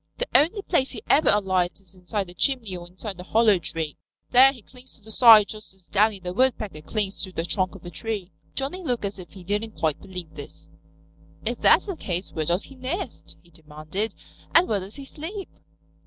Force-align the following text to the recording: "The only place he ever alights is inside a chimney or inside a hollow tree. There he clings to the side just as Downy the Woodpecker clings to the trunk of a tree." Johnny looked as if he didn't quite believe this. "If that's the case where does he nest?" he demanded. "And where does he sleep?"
"The 0.17 0.25
only 0.33 0.63
place 0.63 0.89
he 0.89 1.03
ever 1.11 1.29
alights 1.29 1.79
is 1.79 1.93
inside 1.93 2.27
a 2.27 2.33
chimney 2.33 2.75
or 2.75 2.87
inside 2.87 3.19
a 3.19 3.23
hollow 3.23 3.59
tree. 3.59 3.97
There 4.31 4.51
he 4.51 4.63
clings 4.63 4.95
to 4.95 5.01
the 5.03 5.11
side 5.11 5.49
just 5.49 5.75
as 5.75 5.85
Downy 5.85 6.19
the 6.19 6.33
Woodpecker 6.33 6.81
clings 6.81 7.21
to 7.21 7.31
the 7.31 7.45
trunk 7.45 7.75
of 7.75 7.85
a 7.85 7.91
tree." 7.91 8.31
Johnny 8.55 8.81
looked 8.83 9.05
as 9.05 9.19
if 9.19 9.29
he 9.29 9.43
didn't 9.43 9.77
quite 9.77 10.01
believe 10.01 10.33
this. 10.33 10.71
"If 11.45 11.59
that's 11.59 11.85
the 11.85 11.95
case 11.95 12.31
where 12.31 12.45
does 12.45 12.63
he 12.63 12.73
nest?" 12.73 13.37
he 13.43 13.51
demanded. 13.51 14.15
"And 14.55 14.67
where 14.67 14.79
does 14.79 14.95
he 14.95 15.05
sleep?" 15.05 15.49